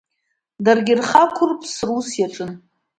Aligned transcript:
Даргьы 0.63 0.93
рхы 0.99 1.17
ақәырԥс 1.23 1.73
рус 1.87 2.09
иаҿын. 2.19 2.51